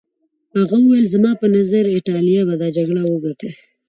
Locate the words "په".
1.41-1.47